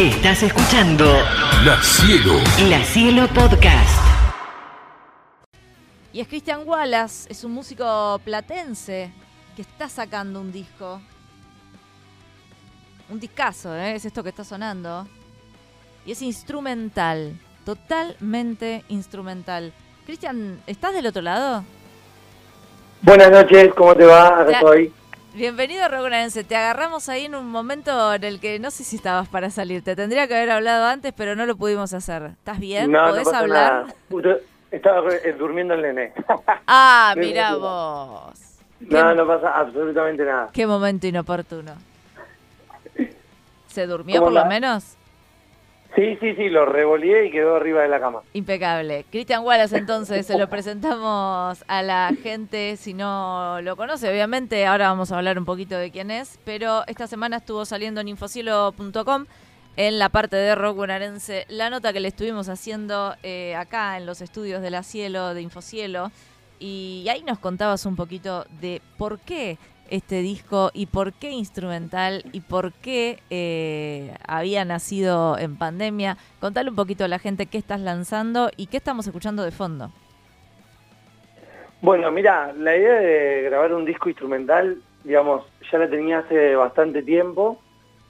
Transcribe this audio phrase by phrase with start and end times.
[0.00, 1.04] Estás escuchando
[1.62, 2.32] La Cielo.
[2.70, 4.02] La Cielo Podcast.
[6.10, 9.12] Y es Christian Wallace, es un músico platense
[9.54, 11.02] que está sacando un disco.
[13.10, 13.96] Un discazo, ¿eh?
[13.96, 15.06] es esto que está sonando.
[16.06, 19.70] Y es instrumental, totalmente instrumental.
[20.06, 21.62] Cristian, ¿estás del otro lado?
[23.02, 24.28] Buenas noches, ¿cómo te va?
[24.28, 24.94] Acá estoy.
[25.34, 29.28] Bienvenido Rogunarense, te agarramos ahí en un momento en el que no sé si estabas
[29.28, 32.32] para salir, te tendría que haber hablado antes, pero no lo pudimos hacer.
[32.32, 32.90] ¿Estás bien?
[32.90, 33.86] No, ¿Podés hablar?
[34.10, 34.38] nada.
[34.72, 36.12] Estaba eh, durmiendo el nene.
[36.66, 37.54] Ah, locura.
[37.56, 38.58] vos.
[38.80, 40.48] no, no pasa absolutamente nada.
[40.52, 41.74] Qué momento inoportuno.
[43.68, 44.96] ¿Se durmió ¿Cómo por lo menos?
[45.96, 48.20] Sí, sí, sí, lo revoleé y quedó arriba de la cama.
[48.32, 49.04] Impecable.
[49.10, 54.08] Cristian Wallace, entonces, se lo presentamos a la gente si no lo conoce.
[54.08, 58.00] Obviamente, ahora vamos a hablar un poquito de quién es, pero esta semana estuvo saliendo
[58.00, 59.26] en infocielo.com
[59.76, 64.04] en la parte de rock bonaerense la nota que le estuvimos haciendo eh, acá en
[64.04, 66.10] los estudios de la Cielo, de Infocielo,
[66.58, 69.58] y ahí nos contabas un poquito de por qué
[69.90, 76.16] este disco y por qué instrumental y por qué eh, había nacido en pandemia.
[76.40, 79.90] Contale un poquito a la gente qué estás lanzando y qué estamos escuchando de fondo.
[81.82, 87.02] Bueno, mira, la idea de grabar un disco instrumental, digamos, ya la tenía hace bastante
[87.02, 87.58] tiempo.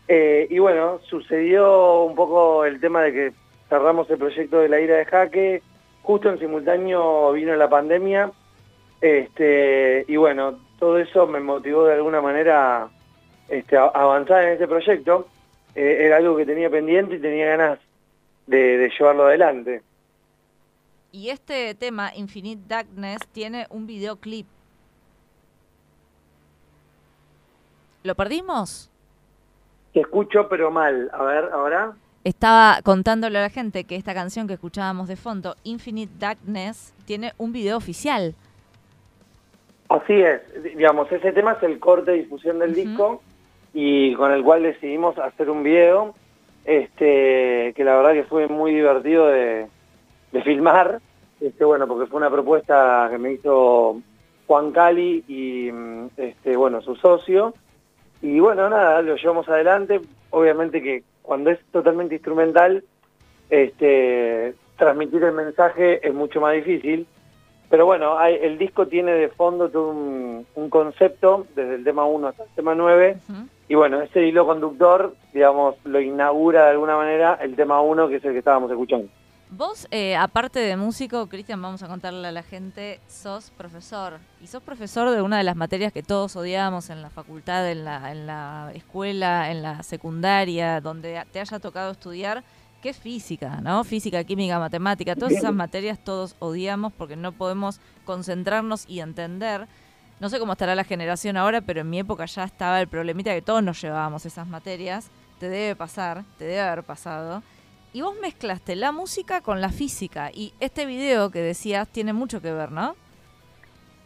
[0.08, 3.32] Eh, y bueno, sucedió un poco el tema de que
[3.68, 5.62] cerramos el proyecto de la ira de jaque.
[6.02, 8.32] Justo en simultáneo vino la pandemia.
[9.00, 12.88] Este, y bueno, todo eso me motivó de alguna manera
[13.48, 15.28] este, a avanzar en este proyecto.
[15.74, 17.78] Eh, era algo que tenía pendiente y tenía ganas
[18.46, 19.82] de, de llevarlo adelante.
[21.12, 24.46] Y este tema, Infinite Darkness, tiene un videoclip.
[28.02, 28.90] ¿Lo perdimos?
[29.92, 31.10] Te escucho pero mal.
[31.12, 31.92] A ver, ahora.
[32.24, 37.32] Estaba contándole a la gente que esta canción que escuchábamos de fondo, Infinite Darkness, tiene
[37.38, 38.34] un video oficial.
[39.90, 43.22] Así es, Di- digamos, ese tema es el corte de difusión del disco
[43.74, 46.14] y con el cual decidimos hacer un video,
[46.64, 49.66] este, que la verdad que fue muy divertido de,
[50.32, 51.00] de filmar,
[51.40, 54.00] este, bueno, porque fue una propuesta que me hizo
[54.46, 57.54] Juan Cali y, mm, este, bueno, su socio,
[58.22, 62.84] y bueno, nada, lo llevamos adelante, obviamente que cuando es totalmente instrumental,
[63.48, 67.06] este, transmitir el mensaje es mucho más difícil,
[67.70, 72.04] pero bueno, hay- el disco tiene de fondo todo un, un concepto, desde el tema
[72.04, 73.38] 1 hasta el tema 9, Ujú.
[73.68, 78.16] y bueno, ese hilo conductor, digamos, lo inaugura de alguna manera el tema 1, que
[78.16, 79.08] es el que estábamos escuchando.
[79.52, 84.18] Vos, eh, aparte de músico, Cristian, vamos a contarle a la gente, sos profesor.
[84.40, 87.84] Y sos profesor de una de las materias que todos odiamos en la facultad, en
[87.84, 92.44] la, en la escuela, en la secundaria, donde te haya tocado estudiar,
[92.80, 93.84] que es física, ¿no?
[93.84, 99.66] Física, química, matemática, todas esas materias todos odiamos porque no podemos concentrarnos y entender.
[100.18, 103.34] No sé cómo estará la generación ahora, pero en mi época ya estaba el problemita
[103.34, 105.10] que todos nos llevábamos esas materias.
[105.38, 107.42] Te debe pasar, te debe haber pasado.
[107.92, 110.30] Y vos mezclaste la música con la física.
[110.32, 112.94] Y este video que decías tiene mucho que ver, ¿no?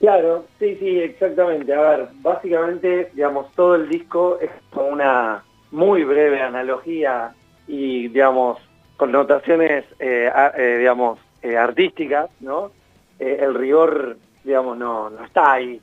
[0.00, 1.74] Claro, sí, sí, exactamente.
[1.74, 7.34] A ver, básicamente, digamos, todo el disco es como una muy breve analogía
[7.66, 8.58] y, digamos,
[8.96, 12.70] connotaciones, eh, a- eh, digamos, eh, artísticas, ¿no?
[13.18, 15.80] Eh, el rigor, digamos, no, no está ahí.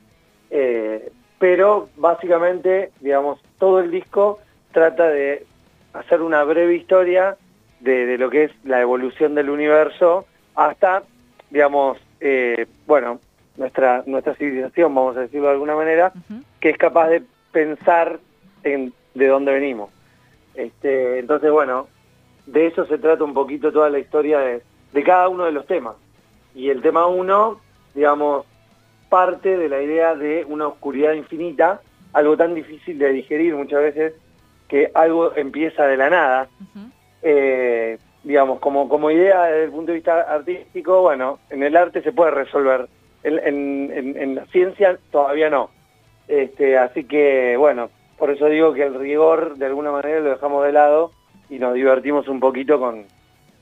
[1.38, 4.38] Pero, básicamente, digamos, todo el disco
[4.72, 5.44] trata de
[5.92, 7.36] hacer una breve historia
[7.80, 11.02] de, de lo que es la evolución del universo hasta,
[11.50, 11.98] digamos,
[12.86, 13.18] bueno,
[13.56, 16.12] nuestra, nuestra civilización, vamos a decirlo de alguna manera,
[16.60, 18.20] que es capaz de pensar
[18.62, 19.90] en de dónde venimos.
[20.54, 21.88] Este, entonces, bueno,
[22.46, 25.66] de eso se trata un poquito toda la historia de, de cada uno de los
[25.66, 25.96] temas.
[26.54, 27.60] Y el tema uno,
[27.94, 28.44] digamos,
[29.08, 31.80] parte de la idea de una oscuridad infinita,
[32.12, 34.14] algo tan difícil de digerir muchas veces,
[34.68, 36.48] que algo empieza de la nada.
[37.22, 42.02] Eh, digamos, como, como idea desde el punto de vista artístico, bueno, en el arte
[42.02, 42.88] se puede resolver.
[43.24, 45.70] En, en- en- en la ciencia todavía no.
[46.28, 47.90] Este, así que, bueno,
[48.22, 51.10] por eso digo que el rigor de alguna manera lo dejamos de lado
[51.50, 53.04] y nos divertimos un poquito con,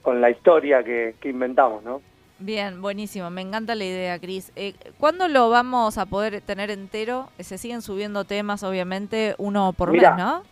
[0.02, 2.02] con la historia que, que inventamos, ¿no?
[2.40, 3.30] Bien, buenísimo.
[3.30, 4.52] Me encanta la idea, Cris.
[4.56, 7.30] Eh, ¿Cuándo lo vamos a poder tener entero?
[7.38, 10.10] Se siguen subiendo temas, obviamente, uno por Mirá.
[10.14, 10.42] mes, ¿no?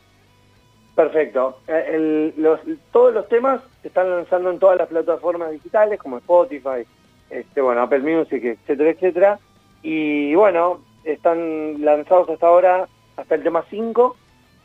[0.94, 1.58] Perfecto.
[1.68, 2.60] Eh, el- los-
[2.92, 6.86] todos los temas se están lanzando en todas las plataformas digitales como Spotify,
[7.28, 9.38] este, bueno, Apple Music, etcétera, etcétera.
[9.82, 12.88] Y bueno, están lanzados hasta ahora,
[13.18, 14.16] hasta el tema 5,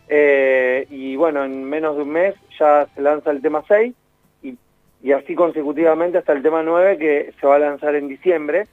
[0.10, 3.94] Eh, y bueno, en menos de un mes ya se lanza el tema 6
[4.44, 4.58] y,
[5.02, 8.68] y así consecutivamente hasta el tema 9 que se va a lanzar en diciembre.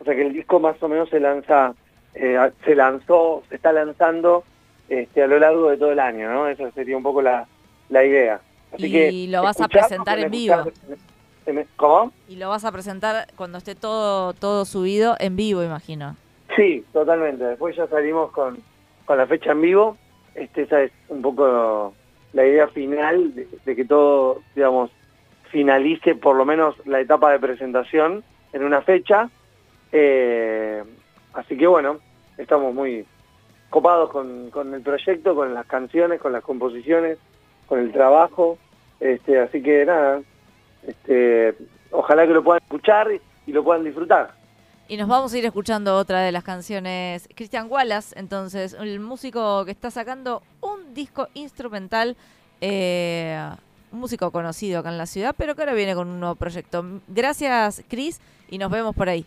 [0.00, 1.74] O sea que el disco más o menos se lanza,
[2.14, 4.42] eh, se lanzó, se está lanzando
[4.88, 6.48] este, a lo largo de todo el año, ¿no?
[6.48, 7.46] Esa sería un poco la,
[7.90, 8.40] la idea.
[8.72, 10.32] Así Y que lo vas a presentar en
[11.46, 12.10] en- ¿Cómo?
[12.26, 16.16] Y lo vas a presentar cuando esté todo, todo subido en vivo, imagino.
[16.56, 17.44] Sí, totalmente.
[17.44, 18.58] Después ya salimos con,
[19.10, 19.96] con la fecha en vivo.
[20.36, 21.92] Este, esa es un poco
[22.32, 24.92] la idea final de, que todo, digamos,
[25.50, 28.22] finalice por lo menos la etapa de presentación
[28.52, 29.28] en una fecha.
[29.90, 30.84] Eh,
[31.32, 31.98] así que bueno,
[32.38, 33.04] estamos muy
[33.68, 37.18] copados con, con el proyecto, con las canciones, con las composiciones,
[37.66, 38.58] con el trabajo.
[39.00, 40.22] Este, así que nada,
[40.86, 41.56] este,
[41.90, 43.08] ojalá que lo puedan escuchar
[43.44, 44.39] y lo puedan disfrutar.
[44.90, 47.28] Y nos vamos a ir escuchando otra de las canciones.
[47.36, 52.16] Christian Wallace, entonces, el músico que está sacando un disco instrumental,
[52.60, 53.38] eh,
[53.92, 56.84] un músico conocido acá en la ciudad, pero que ahora viene con un nuevo proyecto.
[57.06, 59.24] Gracias, Chris, y nos vemos por ahí.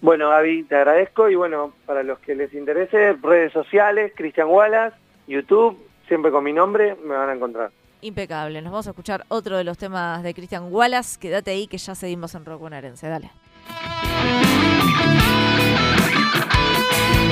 [0.00, 4.96] Bueno, Gaby, te agradezco y bueno, para los que les interese, redes sociales, Cristian Wallace,
[5.26, 5.76] YouTube,
[6.08, 7.70] siempre con mi nombre, me van a encontrar.
[8.00, 8.62] Impecable.
[8.62, 11.20] Nos vamos a escuchar otro de los temas de Christian Wallace.
[11.20, 13.08] Quédate ahí que ya seguimos en Rock Bonaerense.
[13.08, 13.30] Dale.